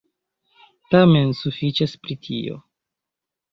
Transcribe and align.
Tamen, 0.95 1.35
sufiĉas 1.41 1.95
pri 2.07 2.19
tio. 2.27 2.59